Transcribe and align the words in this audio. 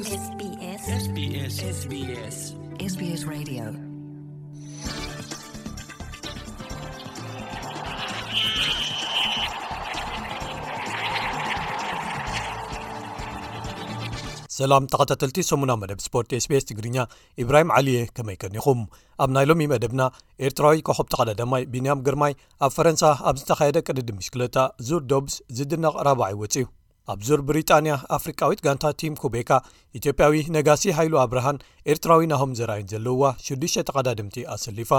ሰላም 0.00 0.06
ተኸታተልቲ 14.92 15.42
ሰሙና 15.48 15.74
መደብ 15.80 15.98
ስፖርት 16.04 16.30
ስ 16.44 16.48
ቤስ 16.50 16.64
ትግርኛ 16.70 17.04
ኢብራሂም 17.42 17.70
ዓሊእየ 17.76 18.02
ከመይ 18.16 18.36
ከኒኹም 18.42 18.80
ኣብ 19.24 19.30
ናይ 19.36 19.46
ሎሚ 19.50 19.66
መደብና 19.74 20.02
ኤርትራዊ 20.48 20.76
ኮኸብቲኸዳዳማይ 20.90 21.64
ብንያም 21.74 22.04
ግርማይ 22.08 22.34
ኣብ 22.66 22.72
ፈረንሳ 22.78 23.04
ኣብ 23.30 23.36
ዝተኸየደ 23.42 23.86
ቅድዲ 23.88 24.08
ምሽክለታ 24.20 24.56
ዙር 24.90 25.04
ዶብስ 25.12 25.36
ዝድነቕ 25.60 25.94
4ባዓይወፅዩ 26.08 26.66
ኣብዞር 27.12 27.40
ብሪጣንያ 27.48 27.92
አፍሪካዊት 28.16 28.60
ጋንታ 28.66 28.86
ቲም 29.00 29.14
ኩቤካ 29.22 29.50
ኢትዮጵያዊ 29.98 30.34
ነጋሲ 30.56 30.82
ሃይሉ 30.98 31.14
ኣብርሃን 31.24 31.56
ኤርትራዊ 31.92 32.24
ናሆም 32.32 32.52
ዘርኣይን 32.58 32.90
ዘለውዋ 32.92 33.30
ሽዱሽ 33.46 33.74
ተቀዳድምቲ 33.88 34.36
ኣሰሊፋ 34.54 34.92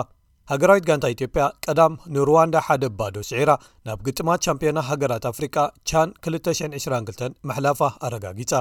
ሃገራዊት 0.51 0.87
ጋንታ 0.89 1.05
ኢትዮጵያ 1.15 1.43
ቀዳም 1.65 1.93
ንሩዋንዳ 2.15 2.55
ሓደ 2.67 2.85
ባዶ 2.99 3.15
ስዒራ 3.29 3.51
ናብ 3.89 3.99
ግጥማት 4.09 4.43
ቻምፒዮና 4.47 4.79
ሃገራት 4.89 5.25
ኣፍሪቃ 5.31 5.57
ቻን 5.91 6.09
222 6.29 7.27
መሕላፋ 7.49 7.79
ኣረጋጊፃ 8.07 8.53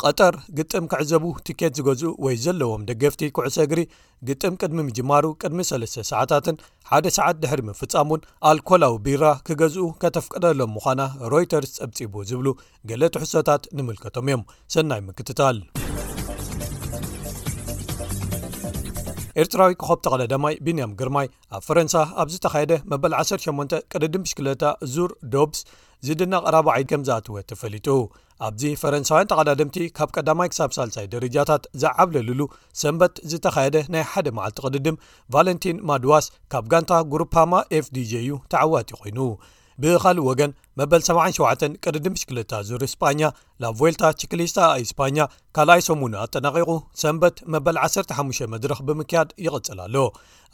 ቀጠር 0.00 0.34
ግጥም 0.58 0.84
ክዕዘቡ 0.92 1.24
ቲኬት 1.46 1.72
ዝገዝኡ 1.78 2.10
ወይ 2.24 2.36
ዘለዎም 2.44 2.84
ደገፍቲ 2.90 3.22
ኩዕሶ 3.36 3.56
እግሪ 3.66 3.80
ግጥም 4.28 4.54
ቅድሚ 4.60 4.78
ምጅማሩ 4.88 5.24
ቅድሚ 5.42 5.62
3ስ 5.70 5.94
ሰዓታትን 6.12 6.56
1ደ 7.00 7.06
ሰዓት 7.18 7.36
ድሕሪ 7.42 7.60
ምፍጻሙን 7.70 8.22
ኣልኮላዊ 8.52 8.96
ቢራ 9.06 9.24
ክገዝኡ 9.48 9.86
ከተፍቀደሎም 10.04 10.74
ምዃና 10.78 11.00
ሮይተርስ 11.34 11.72
ጸብፂቡ 11.80 12.14
ዝብሉ 12.32 12.48
ገሌ 12.90 13.02
ትሕሶታት 13.16 13.62
ንምልከቶም 13.78 14.28
እዮም 14.30 14.44
ሰናይ 14.76 15.02
ምክትታል 15.10 15.58
ኤርትራዊ 19.40 19.72
ክኸብ 19.80 19.98
ተቐዳዳማይ 20.04 20.54
ቢንያም 20.64 20.90
ግርማይ 21.00 21.26
ኣብ 21.56 21.62
ፈረንሳ 21.68 21.94
ኣብ 22.22 22.28
ዝተኻየደ 22.34 22.72
መበል 22.90 23.14
18 23.20 23.74
ቅድድም 23.92 24.24
ሽክለታ 24.30 24.64
ዙር 24.94 25.12
ዶብስ 25.34 25.60
ዝድና 26.06 26.34
ቀራባዓይ 26.46 26.84
ከም 26.90 27.02
ዝኣትወ 27.08 27.36
ተፈሊጡ 27.50 27.88
ኣብዚ 28.46 28.62
ፈረንሳውያን 28.82 29.28
ተቐዳድምቲ 29.30 29.76
ካብ 29.96 30.08
ቀዳማይ 30.16 30.48
ክሳብ 30.52 30.70
ሳልሳይ 30.76 31.06
ደረጃታት 31.14 31.64
ዘዓብለሉሉ 31.82 32.40
ሰንበት 32.82 33.14
ዝተኻየደ 33.32 33.76
ናይ 33.94 34.04
ሓደ 34.12 34.28
መዓልቲ 34.36 34.58
ቅድድም 34.68 34.96
ቫለንቲን 35.34 35.78
ማድዋስ 35.90 36.26
ካብ 36.54 36.64
ጋንታ 36.72 36.92
ጉሩፓማ 37.12 37.52
ኤፍdg 37.78 38.12
እዩ 38.22 38.34
ተዓዋጢ 38.54 38.90
ኮይኑ 39.00 39.18
ብኻልእ 39.82 40.26
ወገን 40.30 40.50
መበል 40.80 41.02
77 41.06 41.64
ቅርድም 41.84 42.14
ሽታ 42.20 42.52
ዙር 42.68 42.82
ስፓኛ 42.92 43.20
ናብ 43.62 43.74
ቮልታ 43.80 44.02
ቺክሊስታ 44.20 44.58
ኣ 44.68 44.70
እስፓኛ 44.84 45.16
ካልኣይ 45.56 45.80
ሶሙኑ 45.88 46.14
ኣጠናቂቁ 46.24 46.70
ሰንበት 47.02 47.36
መበል 47.52 47.76
15 47.82 48.46
መድረክ 48.54 48.80
ብምክያድ 48.88 49.28
ይቕፅል 49.46 49.80
ኣሎ 49.86 49.96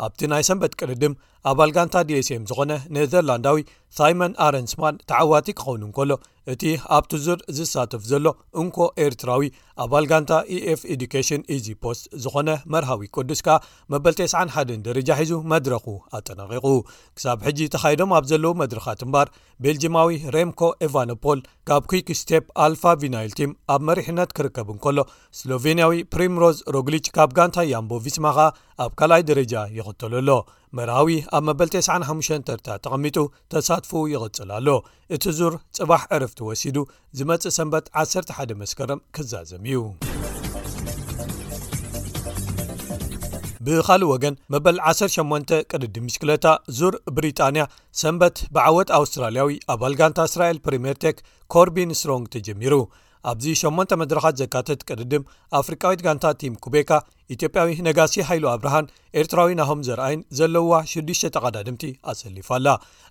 ኣብቲ 0.07 0.21
ናይ 0.33 0.43
ሰንበት 0.49 0.73
ቅርድም 0.81 1.15
ኣባልጋንታ 1.51 1.95
dስኤም 2.09 2.43
ዝኾነ 2.51 2.73
ኔዘርላንዳዊ 2.95 3.57
ሳይመን 3.99 4.33
ኣረንስማን 4.47 4.99
ተዓዋቲ 5.11 5.49
ክኸውኑ 5.59 5.83
እከሎ 5.91 6.11
እቲ 6.53 6.63
ኣብቲ 6.97 7.13
ዙር 7.25 7.39
ዝሳተፍ 7.57 8.03
ዘሎ 8.11 8.27
እንኮ 8.63 8.77
ኤርትራዊ 9.05 9.43
ኣብ 9.85 9.93
ልጋንታ 10.05 10.33
eኤf 10.57 10.81
ኤዲኬሽን 10.95 11.43
ዚ 11.65 11.77
ፖስት 11.85 12.05
ዝኾነ 12.25 12.49
መርሃዊ 12.75 13.09
ቆዱስ 13.17 13.41
ከኣ 13.47 13.57
መበል 13.95 14.15
91 14.21 14.75
ደረጃ 14.89 15.09
ሒዙ 15.23 15.33
መድረኩ 15.55 15.87
ኣጠናቂቁ 16.19 16.67
ክሳብ 17.17 17.41
ሕጂ 17.49 17.59
ተካይዶም 17.77 18.15
ኣብ 18.19 18.27
ዘለው 18.33 18.55
መድረካት 18.63 19.03
ምባር 19.09 19.31
ቤልጂማዊ 19.67 20.08
ሪምኮ 20.35 20.61
ኢቫኖፖል 20.87 21.39
ካብ 21.69 21.83
ኩክ 21.91 22.09
ስቴፕ 22.21 22.45
ኣልፋ 22.65 22.83
ቪናይል 23.03 23.33
ቲም 23.39 23.51
ኣብ 23.75 23.81
መሪሕነት 23.89 24.31
ክርከብ 24.39 24.69
ንከሎ 24.77 24.99
ስሎቬንያዊ 25.39 25.99
ፕሪም 26.15 26.37
ሮዝ 26.45 26.59
ሮግሊች 26.77 27.07
ካብ 27.17 27.31
ጋንታ 27.39 27.59
ያምቦ 27.73 27.93
ቪስማ 28.07 28.27
ኸኣ 28.39 28.47
ኣብ 28.85 28.93
ካልይ 29.01 29.25
ደረጃ 29.31 29.55
ይኽተሉኣሎ 29.79 30.31
መርዊ 30.79 31.11
ኣብ 31.39 31.43
መበል 31.49 31.71
95 31.79 32.39
ተታ 32.51 32.67
ተቐሚጡ 32.85 33.17
ተሳትፉ 33.55 33.93
ይቕፅል 34.15 34.53
ኣሎ 34.59 34.69
እቲ 35.17 35.25
ዙር 35.41 35.57
ፅባሕ 35.81 36.05
ዕርፍቲ 36.19 36.39
ወሲዱ 36.51 36.77
ዝመፅእ 37.21 37.57
ሰንበት 37.59 37.89
1ሰ 38.05 38.15
1ደ 38.37 38.51
መስከረም 38.63 39.03
ክዛዘም 39.19 39.67
እዩ 39.73 39.79
ብኻልእ 43.77 44.07
ወገን 44.13 44.35
መበል 44.53 44.77
18 44.91 45.53
ቅድድም 45.71 46.05
ምሽክለታ 46.09 46.47
ዙር 46.79 46.95
ብሪጣንያ 47.17 47.63
ሰንበት 48.03 48.37
ብዓወት 48.55 48.89
ኣውስትራልያዊ 48.99 49.51
ኣባል 49.73 49.95
ጋንታ 50.01 50.19
እስራኤል 50.29 50.59
ፕሪምር 50.67 50.97
ቴክ 51.05 51.17
ኮርቢን 51.55 51.91
ስትሮንግ 52.01 52.25
ተጀሚሩ 52.37 52.75
ኣብዚ 53.33 53.45
8 53.63 53.95
መድረኻት 54.03 54.35
ዘካተት 54.41 54.81
ቅድድም 54.89 55.23
ኣፍሪካዊት 55.61 56.03
ጋንታ 56.07 56.27
ቲም 56.41 56.55
ኩቤካ 56.65 56.91
ኢትዮጵያዊ 57.35 57.71
ነጋሲ 57.89 58.15
ሃይሉ 58.31 58.45
ኣብርሃን 58.55 58.91
ኤርትራዊ 59.21 59.53
ናሆም 59.61 59.81
ዘርኣይን 59.91 60.21
ዘለውዋ 60.41 60.75
6 60.95 61.29
ተቃዳድምቲ 61.37 61.85
ኣሰሊፋኣላ 62.13 62.69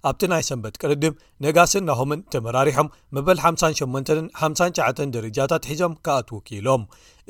ኣብቲ 0.09 0.23
ናይ 0.33 0.43
ሰንበት 0.49 0.75
ቅድድም 0.83 1.17
ነጋሲን 1.47 1.87
ናሆምን 1.91 2.21
ተመራሪሖም 2.35 2.91
መበል 3.17 3.41
58 3.47 4.17
59 4.47 5.07
ደረጃታት 5.17 5.67
ሒዞም 5.71 5.95
ካኣትውክኢሎም 6.07 6.85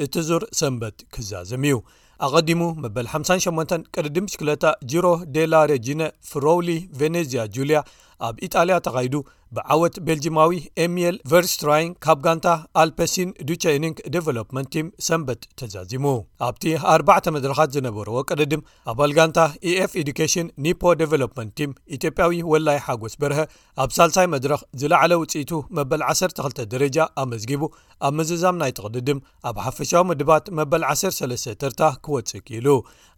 እቲ 0.05 0.13
ዙር 0.31 0.45
ሰንበት 0.61 0.99
ክዛዘም 1.15 1.65
እዩ 1.69 1.77
ኣቀዲሙ 2.25 2.61
መበل 2.83 3.07
58 3.17 3.75
ቀلድም 3.95 4.29
ችክለታ 4.33 4.71
jሮ 4.91 5.05
ዴላሪጂነ 5.35 6.01
فራውሊ 6.29 6.69
ቬነዚiا 6.99 7.43
jوليا 7.55 7.81
ኣብ 8.27 8.35
ኢጣልያ 8.45 8.75
ተኻይዱ 8.85 9.15
ብዓወት 9.57 9.95
ቤልጂማዊ 10.07 10.49
ኤምኤል 10.83 11.17
ቨርስትራይን 11.31 11.91
ካብ 12.05 12.17
ጋንታ 12.25 12.47
ኣልፐሲን 12.81 13.29
ዱቸኒንግ 13.49 13.97
ደቨሎፕመንት 14.13 14.69
ቲም 14.73 14.87
ሰንበት 15.07 15.41
ተዛዚሙ 15.59 16.05
ኣብቲ 16.47 16.63
ኣባዕተ 16.93 17.25
መድረኻት 17.35 17.69
ዝነበርዎ 17.75 18.15
ቅድድም 18.29 18.63
ኣባል 18.93 19.11
ጋንታ 19.17 19.39
ኤኤፍ 19.71 19.93
ኤዱካሽን 20.01 20.47
ኒፖ 20.65 20.81
ደቨሎፕመንት 21.01 21.53
ቲም 21.59 21.71
ኢትዮጵያዊ 21.97 22.41
ወላይ 22.53 22.79
ሓጎስ 22.87 23.15
በርሀ 23.21 23.39
ኣብ 23.83 23.91
ሳልሳይ 23.97 24.27
መድረኽ 24.35 24.61
ዝለዕለ 24.81 25.11
ውፅኢቱ 25.23 25.53
መበል 25.79 26.03
12 26.09 26.59
ደረጃ 26.73 26.99
ኣመዝጊቡ 27.23 27.63
ኣብ 28.07 28.13
ምዝዛም 28.19 28.59
ናይ 28.63 28.73
ጥቕድድም 28.79 29.21
ኣብ 29.51 29.55
ሓፈሻዊ 29.67 30.03
ምድባት 30.11 30.45
መበል 30.61 30.83
13 30.95 31.51
ትርታ 31.63 31.81
ክወፅእ 32.07 32.45
ኪኢሉ 32.49 32.67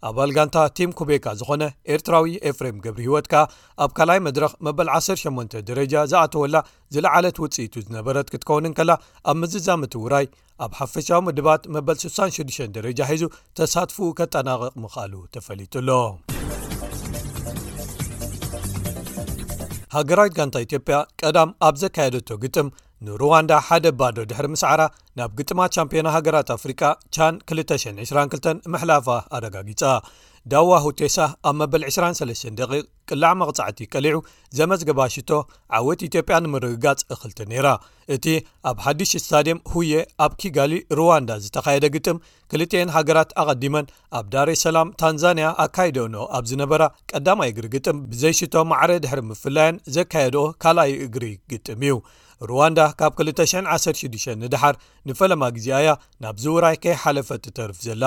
ኣባል 0.09 0.31
ጋንታ 0.37 0.57
ቲም 0.77 0.91
ኩቤካ 1.01 1.25
ዝኾነ 1.41 1.63
ኤርትራዊ 1.95 2.37
ኤፍሬም 2.51 2.77
ገብሪ 2.87 3.03
ሂይወት 3.09 3.25
ካ 3.33 3.43
ኣብ 3.85 3.91
ካልይ 3.97 4.21
መድረክ 4.29 4.53
መበል 4.69 4.88
18 4.97 5.53
ደረጃ 5.69 5.93
ዝኣተወላ 6.11 6.55
ዝለዓለት 6.95 7.37
ውፅኢቱ 7.43 7.73
ዝነበረት 7.85 8.27
ክትከውንን 8.33 8.73
ከላ 8.77 8.91
ኣብ 9.31 9.35
ምዝዛምቲውራይ 9.41 10.25
ኣብ 10.65 10.71
ሓፈሻዊ 10.79 11.19
ምድባት 11.27 11.63
መበል 11.75 11.97
66 12.03 12.61
ደረጃ 12.77 12.99
ሒዙ 13.11 13.23
ተሳትፉ 13.59 13.97
ከጠናቕቕ 14.19 14.73
ምኽኣሉ 14.83 15.13
ተፈሊጡ 15.35 15.73
ኣሎ 15.83 15.89
ሃገራዊት 19.95 20.33
ጋንታ 20.37 20.55
ኢትዮጵያ 20.65 20.95
ቀዳም 21.19 21.51
ኣብ 21.67 21.75
ዘካየደቶ 21.83 22.27
ግጥም 22.43 22.67
ንሩዋንዳ 23.05 23.51
ሓደ 23.67 23.85
ባዶ 23.99 24.17
ድሕሪ 24.29 24.47
ምስዓራ 24.53 24.81
ናብ 25.17 25.31
ግጥማት 25.39 25.73
ቻምፒዮና 25.75 26.09
ሃገራት 26.15 26.49
ኣፍሪካ 26.57 26.81
ቻን 27.15 27.35
222 27.51 28.67
ምሕላፋ 28.73 29.07
ኣረጋጊጻ 29.37 29.83
ዳዋ 30.51 30.69
ሁቴሳ 30.85 31.17
ኣብ 31.49 31.55
መበል 31.59 31.83
23 31.93 32.73
ቅላዕ 33.09 33.31
መቕጻዕቲ 33.39 33.79
ቀሊዑ 33.93 34.15
ዘመዝገባ 34.57 35.01
ሽቶ 35.15 35.31
ዓወት 35.77 36.01
ኢትዮጵያ 36.07 36.35
ንምርግጋጽ 36.43 36.99
እኽልቲ 37.13 37.39
ነይራ 37.51 37.67
እቲ 38.15 38.25
ኣብ 38.69 38.77
ሓዱሽ 38.85 39.11
እስታድም 39.19 39.59
ሁየ 39.73 39.93
ኣብ 40.25 40.31
ኪጋሊ 40.41 40.73
ሩዋንዳ 40.99 41.29
ዝተኻየደ 41.45 41.85
ግጥም 41.95 42.21
ክልተኤን 42.51 42.93
ሃገራት 42.95 43.31
ኣቐዲመን 43.43 43.89
ኣብ 44.19 44.25
ዳሬሰላም 44.35 44.93
ታንዛንያ 45.03 45.49
ኣካይደኖ 45.65 46.15
ኣብ 46.37 46.45
ዝነበራ 46.51 46.83
ቀዳማይ 47.13 47.51
እግሪ 47.53 47.67
ግጥም 47.75 47.99
ብዘይሽቶ 48.13 48.55
ማዕረ 48.71 48.91
ድሕር 49.05 49.21
ምፍላየን 49.31 49.77
ዘካየድኦ 49.97 50.45
ካልኣይ 50.63 50.93
እግሪ 51.07 51.25
ግጥም 51.53 51.79
እዩ 51.87 51.95
ሩዋንዳ 52.49 52.81
ካብ 52.99 53.13
216 53.21 54.33
ንድሓር 54.41 54.75
ንፈለማ 55.07 55.41
ግዜኣ 55.55 55.77
እያ 55.83 55.93
ናብዝውራይ 56.23 56.75
ከይሓለፈት 56.83 57.41
ትተርፍ 57.47 57.79
ዘለ 57.87 58.03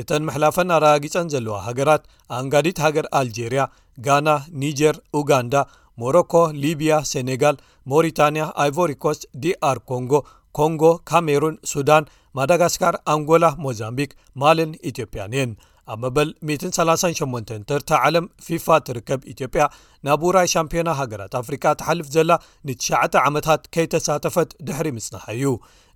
እተን 0.00 0.22
መሕላፈን 0.26 0.70
ኣረጋጊፀን 0.76 1.30
ዘለዋ 1.32 1.56
ሃገራት 1.68 2.02
ኣንጋዲት 2.38 2.78
ሃገር 2.84 3.06
ኣልጀርያ 3.20 3.62
ጋና 4.06 4.28
ኒጀር 4.62 4.96
ኡጋንዳ 5.18 5.54
ሞሮኮ 6.02 6.34
ሊቢያ 6.62 6.94
ሴኔጋል 7.12 7.56
ሞሪታንያ 7.92 8.44
ኣቨሪኮስ 8.66 9.18
ዲኣር 9.42 9.78
ኮንጎ 9.90 10.12
ኮንጎ 10.58 10.82
ካሜሩን 11.10 11.56
ሱዳን 11.72 12.04
ማዳጋስካር 12.38 12.94
ኣንጎላ 13.14 13.44
ሞዛምቢክ 13.64 14.10
ማለን 14.42 14.70
ኢትዮጵያን 14.90 15.34
የን 15.38 15.52
ኣብ 15.92 15.98
መበል 16.04 16.28
138 16.48 17.52
ትርታ 17.68 17.90
ዓለም 18.06 18.26
ፊፋ 18.46 18.66
ትርከብ 18.86 19.20
ኢትዮጵያ 19.32 19.62
ናብራይ 20.06 20.48
ሻምፒዮና 20.54 20.90
ሃገራት 21.00 21.32
ኣፍሪካ 21.40 21.64
ተሓልፍ 21.80 22.06
ዘላ 22.16 22.32
ን9 22.68 23.16
ዓመታት 23.28 23.62
ከይተሳተፈት 23.74 24.50
ድሕሪ 24.66 24.88
ምጽናሓ 24.98 25.26
እዩ 25.38 25.50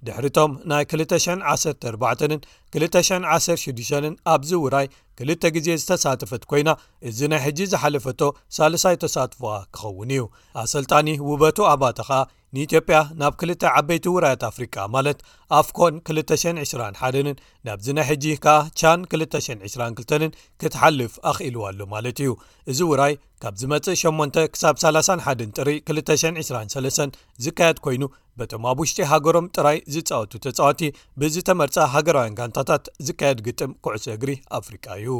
ድሕሪቶም 0.06 0.52
ናይ 0.70 0.84
214 0.98 1.84
216ን 2.76 4.14
ኣብዚ 4.34 4.50
ውራይ 4.64 4.86
ክልተ 5.18 5.42
ግዜ 5.56 5.68
ዝተሳትፈት 5.82 6.42
ኮይና 6.50 6.70
እዚ 7.08 7.18
ናይ 7.32 7.40
ሕጂ 7.46 7.58
ዝሓለፈቶ 7.72 8.20
ሳልሳይ 8.56 8.96
ተሳትፎዋ 9.02 9.52
ክኸውን 9.76 10.10
እዩ 10.16 10.22
ኣሰልጣኒ 10.62 11.08
ውበቱ 11.28 11.58
ኣባታ 11.74 11.98
ኸኣ 12.08 12.18
ንኢትዮጵያ 12.56 12.98
ናብ 13.20 13.32
ክል 13.40 13.50
ዓበይቲ 13.78 14.06
ውራያት 14.16 14.42
ኣፍሪቃ 14.50 14.74
ማለት 14.96 15.18
ኣፍኮን 15.60 15.94
221ን 16.10 17.32
ናብዚ 17.68 17.86
ናይ 17.98 18.06
ሕጂ 18.10 18.24
ከኣ 18.44 18.58
ቻን 18.80 19.00
222ን 19.14 20.32
ክትሓልፍ 20.60 21.14
ኣኽኢልዋሉ 21.30 21.80
ማለት 21.94 22.20
እዩ 22.24 22.30
እዚ 22.72 22.78
ውራይ 22.92 23.14
ካብ 23.44 23.54
ዝ 23.62 23.64
መጽእ 23.74 23.98
8 24.20 24.40
ሳ31 24.62 25.46
ጥሪ 25.58 25.70
223 25.94 27.20
ዝካየድ 27.46 27.80
ኮይኑ 27.86 28.04
በቶም 28.40 28.64
ኣብ 28.70 28.78
ውሽጢ 28.82 28.98
ሃገሮም 29.10 29.46
ጥራይ 29.56 29.78
ዝፃወቱ 29.94 30.32
ተፃዋቲ 30.44 30.80
ብዚ 31.20 31.36
ተመርፃ 31.48 31.76
ሃገራውን 31.94 32.36
ጋንታታት 32.38 32.90
ዝካየድ 33.08 33.38
ግጥም 33.46 33.70
ኩዕሶ 33.84 34.06
እግሪ 34.16 34.30
ኣፍሪቃ 34.58 34.84
እዩ 35.00 35.10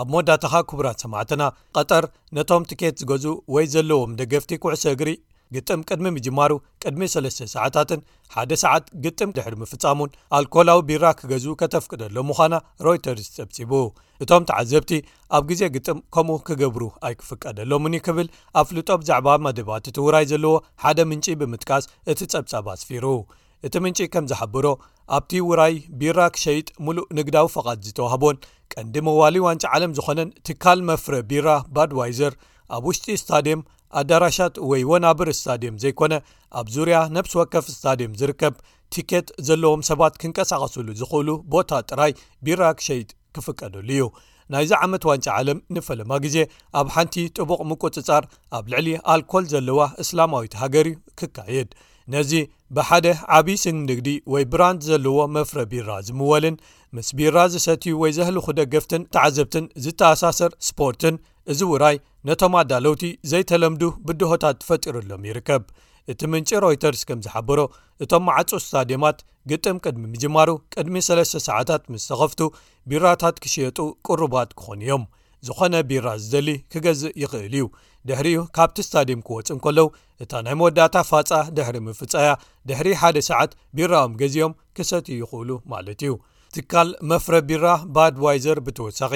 ኣብ 0.00 0.06
መወዳታኻ 0.12 0.54
ክቡራት 0.70 0.98
8ዕና 1.10 1.42
ቀጠር 1.78 2.04
ነቶም 2.36 2.62
ቲኬት 2.70 2.96
ዝገዙ 3.02 3.26
ወይ 3.56 3.66
ዘለዎም 3.74 4.16
ደገፍቲ 4.20 4.52
ኩዕሶ 4.64 4.84
እግሪ 4.94 5.10
ግጥም 5.56 5.80
ቅድሚ 5.88 6.06
ምጅማሩ 6.16 6.52
ቅድሚ 6.84 7.02
3ሰዓታትን 7.14 8.00
1 8.42 8.54
ሰዓት 8.62 8.84
ግጥም 9.04 9.30
ድሕሪ 9.36 9.54
ምፍጻሙን 9.62 10.10
ኣልኮላዊ 10.38 10.78
ቢራ 10.88 11.04
ክገዝቡ 11.20 11.52
ከተፍቅደሎ 11.60 12.16
ምዃና 12.30 12.54
ሮይተርስ 12.86 13.26
ጸብፂቡ 13.36 13.82
እቶም 14.24 14.42
ተዓዘብቲ 14.50 14.92
ኣብ 15.36 15.44
ግዜ 15.50 15.62
ግጥም 15.76 15.98
ከምኡ 16.14 16.38
ክገብሩ 16.48 16.82
ኣይክፍቀደሎምኒ 17.08 17.94
ክብል 18.06 18.28
ኣብ 18.60 18.66
ፍልጦ 18.70 18.88
ብዛዕባ 19.02 19.28
መደባት 19.46 19.86
እቲ 19.90 19.96
ውራይ 20.06 20.26
ዘለዎ 20.32 20.54
ሓደ 20.84 20.98
ምንጪ 21.10 21.26
ብምጥቃስ 21.42 21.86
እቲ 22.14 22.20
ጸብጻብ 22.34 22.66
ኣስፊሩ 22.74 23.06
እቲ 23.66 23.74
ምንጪ 23.84 23.98
ከም 24.14 24.24
ዝሓብሮ 24.30 24.66
ኣብቲ 25.18 25.32
ውራይ 25.48 25.74
ቢራ 26.00 26.18
ክሸይጥ 26.36 26.66
ሙሉእ 26.86 27.06
ንግዳዊ 27.18 27.46
ፈቓድ 27.56 27.78
ዝተዋህቦን 27.86 28.36
ቀንዲ 28.72 28.94
መዋሊ 29.08 29.36
ዋንጫ 29.46 29.64
ዓለም 29.76 29.94
ዝኾነን 29.98 30.30
ትካል 30.48 30.78
መፍረ 30.90 31.14
ቢራ 31.30 31.48
ባድዋይዘር 31.76 32.34
ኣብ 32.74 32.84
ውሽጢ 32.88 33.06
ስታድየም 33.22 33.60
ኣዳራሻት 34.00 34.54
ወይ 34.70 34.82
ወናብር 34.90 35.28
እስታድየም 35.32 35.76
ዘይኮነ 35.82 36.14
ኣብ 36.60 36.66
ዙርያ 36.74 36.96
ነብሲ 37.16 37.32
ወከፍ 37.40 37.66
እስታድየም 37.72 38.14
ዝርከብ 38.20 38.54
ቲኬት 38.94 39.28
ዘለዎም 39.48 39.82
ሰባት 39.90 40.14
ክንቀሳቐሰሉ 40.22 40.88
ዝኽእሉ 41.00 41.28
ቦታ 41.54 41.70
ጥራይ 41.90 42.12
ቢራ 42.46 42.62
ክሸይጥ 42.78 43.08
ክፍቀደሉ 43.36 43.88
እዩ 43.96 44.04
ናይዚ 44.52 44.72
ዓመት 44.84 45.02
ዋንጨ 45.10 45.26
ዓለም 45.38 45.58
ንፈለማ 45.74 46.10
ግዜ 46.24 46.36
ኣብ 46.78 46.86
ሓንቲ 46.94 47.14
ጥቡቕ 47.36 47.60
ምቁፅጻር 47.70 48.24
ኣብ 48.56 48.64
ልዕሊ 48.72 48.88
ኣልኮል 49.12 49.44
ዘለዋ 49.52 49.80
እስላማዊት 50.04 50.54
ሃገር 50.62 50.88
እዩ 50.90 50.96
ክካየድ 51.20 51.70
ነዚ 52.12 52.32
ብሓደ 52.76 53.06
ዓብዪ 53.36 53.50
ስ 53.62 53.72
ንግዲ 53.80 54.08
ወይ 54.32 54.44
ብራንድ 54.52 54.80
ዘለዎ 54.88 55.18
መፍረ 55.36 55.58
ቢራ 55.70 55.88
ዝምወልን 56.06 56.56
ምስ 56.96 57.08
ቢራ 57.18 57.36
ዝሰትዩ 57.52 57.94
ወይ 58.02 58.12
ዘህልኹ 58.18 58.46
ደገፍትን 58.60 59.04
ተዓዘብትን 59.14 59.64
ዝተኣሳሰር 59.84 60.50
ስፖርትን 60.68 61.16
እዚ 61.52 61.60
ውራይ 61.72 61.96
ነቶም 62.28 62.52
ኣዳለውቲ 62.60 63.02
ዘይተለምዱ 63.30 63.82
ብድሆታት 64.06 64.56
ትፈጢሩሎም 64.60 65.24
ይርከብ 65.28 65.64
እቲ 66.12 66.20
ምንጪ 66.32 66.50
ሮይተርስ 66.64 67.02
ከም 67.08 67.18
ዝሓበሮ 67.24 67.60
እቶም 68.04 68.22
መዓፁ 68.28 68.50
እስታድማት 68.62 69.18
ግጥም 69.50 69.76
ቅድሚ 69.84 70.02
ምጅማሩ 70.12 70.50
ቅድሚ 70.74 70.96
ሰለስ 71.08 71.32
ሰዓታት 71.48 71.82
ምስ 71.92 72.04
ተኸፍቱ 72.10 72.40
ቢራታት 72.90 73.36
ክሽየጡ 73.44 73.78
ቅሩባት 74.08 74.50
ክኾኑ 74.60 74.80
እዮም 74.86 75.04
ዝኾነ 75.46 75.74
ቢራ 75.90 76.06
ዝደሊ 76.24 76.48
ክገዝእ 76.72 77.14
ይኽእል 77.22 77.54
እዩ 77.58 77.64
ድሕሪኡ 78.08 78.40
ካብቲ 78.56 78.76
እስታድየም 78.84 79.22
ክወፅን 79.26 79.58
ከለው 79.64 79.88
እታ 80.24 80.32
ናይ 80.46 80.54
መወዳእታ 80.60 80.96
ፋጻ 81.10 81.30
ድሕሪ 81.56 81.76
ምፍጻያ 81.88 82.30
ድሕሪ 82.70 82.88
ሓደ 83.00 83.18
ሰዓት 83.30 83.52
ቢራኦም 83.76 84.12
ገዚኦም 84.22 84.54
ክሰት 84.78 85.06
ይኽእሉ 85.20 85.50
ማለት 85.74 86.00
እዩ 86.06 86.12
ትካል 86.56 86.88
መፍረ 87.10 87.34
ቢራ 87.50 87.68
ባድዋይዘር 87.96 88.58
ብተወሳኺ 88.66 89.12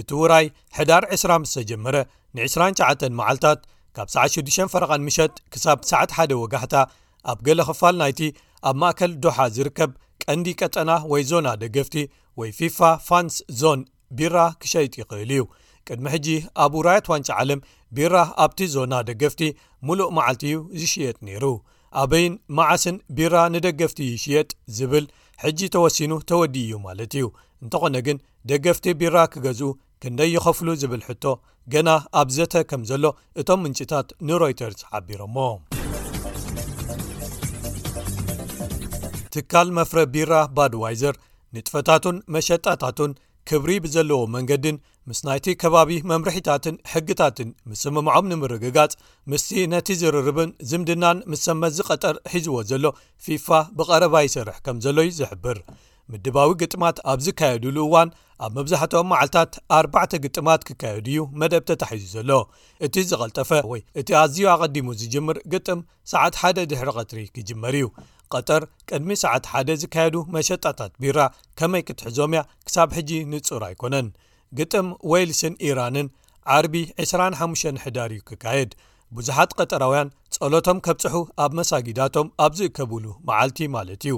እቲ 0.00 0.10
ውራይ 0.22 0.46
ሕዳር 0.78 1.02
20 1.16 1.44
ዝተጀመረ 1.52 1.96
ን 2.34 2.38
29 2.46 3.04
መዓልትታት 3.18 3.60
ካብ 3.96 4.08
ሰዓት6ፈቓ 4.14 4.90
ምሸጥ 5.06 5.32
ክሳብ 5.52 5.78
ሰዓት 5.90 6.10
1 6.24 6.34
ወጋሕታ 6.42 6.74
ኣብ 7.30 7.38
ገሌ 7.46 7.60
ኽፋል 7.68 7.94
ናይቲ 8.02 8.20
ኣብ 8.68 8.76
ማእከል 8.82 9.12
ዱሓ 9.24 9.36
ዝርከብ 9.56 9.90
ቀንዲ 10.22 10.46
ቀጠና 10.60 10.90
ወይ 11.12 11.22
ዞና 11.30 11.48
ደገፍቲ 11.62 11.94
ወይ 12.40 12.50
ፊፋ 12.58 12.78
ፋንስ 13.08 13.34
ዞን 13.60 13.80
ቢራ 14.18 14.36
ክሸይጥ 14.62 14.92
ይኽእል 15.00 15.30
እዩ 15.36 15.42
ቅድሚ 15.88 16.04
ሕጂ 16.14 16.26
ኣብ 16.64 16.72
ውራያት 16.78 17.06
ዋንጫ 17.12 17.28
ዓለም 17.42 17.60
ቢራ 17.96 18.14
ኣብቲ 18.44 18.58
ዞና 18.74 18.94
ደገፍቲ 19.08 19.42
ሙሉእ 19.88 20.12
መዓልቲ 20.16 20.44
ዩ 20.54 20.58
ዝሽየጥ 20.80 21.16
ነይሩ 21.28 21.44
ኣበይን 22.00 22.34
መዓስን 22.56 22.96
ቢራ 23.18 23.34
ንደገፍቲ 23.54 23.98
ይሽየጥ 24.14 24.48
ዝብል 24.78 25.04
ሕጂ 25.44 25.58
ተወሲኑ 25.74 26.12
ተወዲ 26.30 26.56
እዩ 26.66 26.74
ማለት 26.86 27.12
እዩ 27.18 27.26
እንተኾነ 27.64 27.96
ግን 28.06 28.18
ደገፍቲ 28.50 28.86
ቢራ 29.00 29.16
ክገዝኡ 29.34 29.70
ክንደይ 30.02 30.30
ይኸፍሉ 30.36 30.68
ዝብል 30.80 31.02
ሕቶ 31.08 31.24
ገና 31.72 31.88
ኣብ 32.20 32.28
ዘተ 32.36 32.54
ከም 32.70 32.82
ዘሎ 32.90 33.04
እቶም 33.40 33.60
ምንጭታት 33.66 34.08
ንሮይተርስ 34.28 34.82
ዓቢሮሞ 34.98 35.36
ትካል 39.34 39.68
መፍረ 39.78 39.98
ቢራ 40.12 40.34
ባድዋይዘር 40.58 41.16
ንጥፈታቱን 41.56 42.16
መሸጣታቱን 42.34 43.12
ክብሪ 43.48 43.70
ብዘለዎ 43.84 44.22
መንገድን 44.36 44.76
ምስ 45.08 45.20
ናይቲ 45.26 45.46
ከባቢ 45.62 45.90
መምርሒታትን 46.10 46.74
ሕግታትን 46.92 47.50
ምስምምዖም 47.70 48.26
ንምርግጋጽ 48.30 48.92
ምስቲ 49.32 49.60
ነቲ 49.74 49.88
ዝርርብን 50.00 50.50
ዝምድናን 50.70 51.18
ምስ 51.32 51.42
ሰመት 51.48 51.72
ዝቐጠር 51.78 52.16
ሒዝዎ 52.32 52.56
ዘሎ 52.70 52.84
ፊፋ 53.26 53.48
ብቀረባ 53.78 54.14
ይስርሕ 54.26 54.58
ከም 54.66 54.76
ዘሎዩ 54.86 55.10
ዝሕብር 55.20 55.60
ምድባዊ 56.12 56.50
ግጥማት 56.60 56.96
ኣብ 57.12 57.18
ዝካየድሉ 57.24 57.76
እዋን 57.88 58.08
ኣብ 58.44 58.52
መብዛሕቶም 58.58 59.06
መዓልትታት 59.12 59.52
ኣባዕተ 59.78 60.12
ግጥማት 60.24 60.60
ክካየዱ 60.68 61.06
እዩ 61.12 61.18
መደብ 61.40 61.62
ተታሕዙ 61.70 62.04
ዘሎ 62.16 62.30
እቲ 62.86 62.94
ዝቐልጠፈ 63.10 63.50
ወይ 63.70 63.80
እቲ 64.00 64.08
ኣዝዩ 64.22 64.40
ኣቐዲሙ 64.54 64.86
ዝጅምር 65.00 65.38
ግጥም 65.54 65.80
ሰዓት 66.12 66.34
1ደ 66.42 66.58
ድሕሪ 66.72 66.88
ቀትሪ 67.00 67.20
ክጅመር 67.36 67.74
እዩ 67.80 67.86
ቀጠር 68.34 68.62
ቅድሚ 68.88 69.10
ሰዓት 69.24 69.44
ሓደ 69.52 69.68
ዝካየዱ 69.82 70.16
መሸጣታት 70.36 70.92
ቢራ 71.04 71.18
ከመይ 71.60 71.82
ክትሕዞም 71.88 72.32
እያ 72.36 72.42
ክሳብ 72.68 72.88
ሕጂ 73.00 73.10
ንጹር 73.32 73.62
ኣይኮነን 73.68 74.08
ግጥም 74.60 74.88
ወይልስን 75.12 75.54
ኢራንን 75.68 76.08
ዓርቢ 76.56 76.74
25 77.06 77.84
ሕዳር 77.86 78.10
እዩ 78.16 78.22
ክካየድ 78.30 78.70
ብዙሓት 79.16 79.50
ቀጠራውያን 79.58 80.08
ጸሎቶም 80.34 80.78
ከብፅሑ 80.88 81.14
ኣብ 81.44 81.52
መሳጊዳቶም 81.60 82.26
ኣብ 82.44 82.52
ዝእከብሉ 82.58 83.04
መዓልቲ 83.28 83.58
ማለት 83.76 84.02
እዩ 84.08 84.16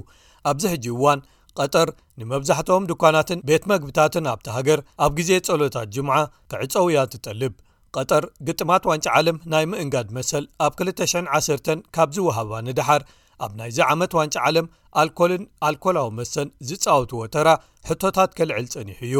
ኣብዚ 0.50 0.62
ሕጂ 0.72 0.86
እዋን 0.96 1.20
ቀጠር 1.58 1.88
ንመብዛሕትኦም 2.20 2.86
ዱካናትን 2.90 3.42
ቤት 3.48 3.64
መግብታትን 3.72 4.28
ኣብቲ 4.32 4.46
ሃገር 4.56 4.80
ኣብ 5.04 5.12
ግዜ 5.18 5.30
ጸሎታት 5.46 5.88
ጅሙዓ 5.94 6.18
ክዕፀውያ 6.50 6.98
ትጠልብ 7.12 7.54
ቀጠር 7.96 8.24
ግጥማት 8.48 8.82
ዋንጫ 8.90 9.06
ዓለም 9.18 9.38
ናይ 9.52 9.64
ምእንጋድ 9.70 10.08
መሰል 10.16 10.44
ኣብ 10.64 10.72
210 10.90 11.72
ካብዝወሃባ 11.94 12.52
ንድሓር 12.66 13.02
ኣብ 13.44 13.52
ናይዚ 13.58 13.78
ዓመት 13.92 14.12
ዋንጫ 14.18 14.36
ዓለም 14.48 14.66
ኣልኮልን 15.02 15.42
ኣልኮላዊ 15.66 16.08
መሰን 16.18 16.48
ዝጻወትዎ 16.68 17.20
ተራ 17.34 17.48
ሕቶታት 17.88 18.30
ኬልዕል 18.38 18.66
ጸኒሕ 18.74 18.98
እዩ 19.08 19.16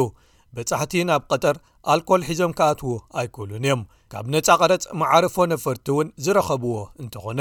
በጻሕቲ 0.56 0.92
ናብ 1.10 1.22
ቀጠር 1.32 1.56
ኣልኮል 1.92 2.22
ሒዞም 2.28 2.52
ካኣትዎ 2.58 2.92
ኣይክሉን 3.20 3.52
እዮም 3.66 3.82
ካብ 4.12 4.24
ነፃ 4.34 4.46
ቐረጽ 4.60 4.84
መዓርፎ 5.00 5.36
ነፈርቲ 5.54 5.86
እውን 5.94 6.08
ዝረኸብዎ 6.24 6.72
እንተ 7.02 7.14
ኾነ 7.24 7.40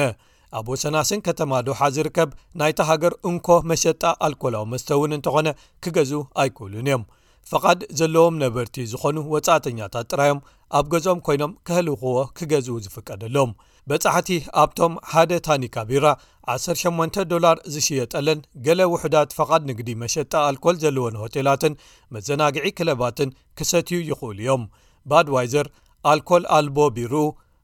ኣብ 0.58 0.68
ወሰናስን 0.72 1.22
ከተማ 1.28 1.52
ድሓ 1.68 1.80
ዝርከብ 1.96 2.30
ናይቲ 2.60 2.80
ሃገር 2.90 3.14
እንኮ 3.30 3.48
መሸጣ 3.72 4.02
ኣልኮላዊ 4.26 4.64
መስተእውን 4.74 5.12
እንተኾነ 5.18 5.50
ክገዝኡ 5.84 6.22
ኣይክእሉን 6.42 6.88
እዮም 6.90 7.04
ፍቓድ 7.50 7.80
ዘለዎም 8.00 8.36
ነበርቲ 8.44 8.76
ዝኾኑ 8.92 9.18
ወፃእተኛታት 9.34 10.08
ጥራዮም 10.12 10.40
ኣብ 10.78 10.86
ገዝኦም 10.94 11.20
ኮይኖም 11.28 11.54
ከህልኽዎ 11.68 12.16
ክገዝኡ 12.38 12.76
ዝፍቀደሎም 12.86 13.52
በጻሕቲ 13.90 14.30
ኣብቶም 14.62 14.94
ሓደ 15.12 15.32
ታኒካ 15.48 15.76
ቢራ 15.90 16.06
18ዶላር 16.56 17.58
ዝሽየጠለን 17.74 18.40
ገለ 18.66 18.82
ውሕዳት 18.94 19.30
ፍቓድ 19.38 19.64
ንግዲ 19.72 19.90
መሸጣ 20.04 20.34
ኣልኮል 20.50 20.76
ዘለዎን 20.84 21.18
ሆቴላትን 21.22 21.78
መዘናግዒ 22.16 22.66
ክለባትን 22.80 23.32
ክሰትዩ 23.60 24.00
ይኽእሉ 24.10 24.38
እዮም 24.46 24.66
ባድ 25.12 25.30
ዋይዘር 25.36 25.70
ኣልኮል 26.14 26.44
ኣልቦ 26.58 26.78
ቢሩ 26.98 27.16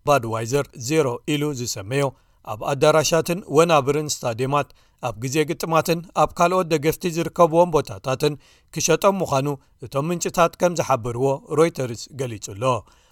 ባድ 0.10 0.24
ዋይዘር 0.34 0.66
0 0.94 1.16
ኢሉ 1.34 1.44
ዝሰመዮ 1.62 2.06
ኣብ 2.54 2.62
ኣዳራሻትን 2.72 3.40
ወናብርን 3.58 4.12
ስታድየማት 4.16 4.70
ኣብ 5.08 5.16
ግዜ 5.24 5.36
ግጥማትን 5.50 6.00
ኣብ 6.22 6.30
ካልኦት 6.38 6.68
ደገፍቲ 6.74 7.04
ዝርከብዎም 7.16 7.74
ቦታታትን 7.76 8.34
ክሸጦም 8.76 9.18
ምዃኑ 9.22 9.48
እቶም 9.86 10.06
ምንጭታት 10.10 10.54
ከም 10.62 10.76
ዝሓበርዎ 10.80 11.26
ሮይተርስ 11.60 12.04
ገሊጹኣሎ 12.22 12.64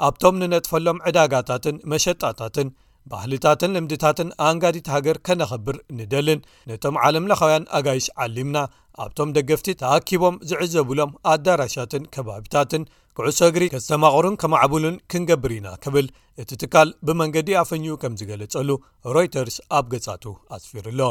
ኣብቶም 0.07 0.39
ንነጥፈሎም 0.41 1.01
ዕዳጋታትን 1.11 1.77
መሸጣታትን 1.93 2.69
ባህልታትን 3.11 3.73
ልምድታትን 3.75 4.29
ኣንጋዲት 4.47 4.85
ሃገር 4.95 5.17
ከነኸብር 5.27 5.77
ንደልን 5.97 6.39
ነቶም 6.69 6.97
ዓለምለኻውያን 7.05 7.67
ኣጋይሽ 7.77 8.05
ዓሊምና 8.25 8.57
ኣብቶም 9.03 9.29
ደገፍቲ 9.35 9.67
ተኣኪቦም 9.81 10.35
ዝዕዘብሎም 10.49 11.11
ኣዳራሻትን 11.33 12.03
ከባቢታትን 12.15 12.83
ኩዕሶ 13.17 13.39
እግሪ 13.51 13.63
ከዝተማቑሩን 13.73 14.37
ከማዕብሉን 14.41 14.95
ክንገብር 15.13 15.51
ኢና 15.57 15.67
ክብል 15.83 16.07
እቲ 16.41 16.51
ትካል 16.61 16.89
ብመንገዲ 17.07 17.49
ኣፈኙኡ 17.63 17.95
ከምዝገለጸሉ 18.03 18.69
ሮይተርስ 19.15 19.57
ኣብ 19.77 19.85
ገጻቱ 19.93 20.23
ኣስፊሩሎ 20.57 21.01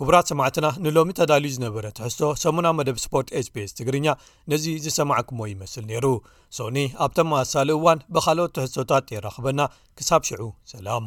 ክቡራት 0.00 0.26
ሰማዕትና 0.30 0.66
ንሎሚ 0.84 1.10
ተዳልዩ 1.18 1.52
ዝነበረ 1.56 1.84
ተሕዝቶ 1.98 2.22
ሰሙናዊ 2.44 2.72
መደብ 2.78 2.96
ስፖርት 3.04 3.28
hps 3.46 3.70
ትግርኛ 3.78 4.06
ነዚ 4.52 4.64
ዝሰማዕኩሞ 4.84 5.40
ይመስል 5.52 5.84
ነይሩ 5.90 6.06
ሶኒ 6.58 6.78
ኣብቶም 7.06 7.30
ኣዋሳሊ 7.36 7.70
እዋን 7.78 8.00
ብካልኦት 8.16 8.54
ተሕዝቶታት 8.58 9.14
የራኽበና 9.16 9.60
ክሳብ 10.00 10.24
ሽዑ 10.30 10.42
ሰላም 10.74 11.06